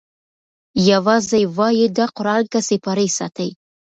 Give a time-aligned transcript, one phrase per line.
[0.89, 3.49] یوازی وایي دا قران که سیپارې ساتی